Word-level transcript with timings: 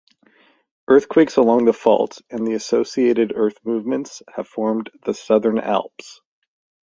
Earthquakes 0.87 1.37
along 1.37 1.65
the 1.65 1.73
fault, 1.73 2.23
and 2.31 2.47
the 2.47 2.55
associated 2.55 3.33
earth 3.35 3.59
movements, 3.63 4.23
have 4.35 4.47
formed 4.47 4.89
the 5.05 5.13
Southern 5.13 5.59
Alps. 5.59 6.21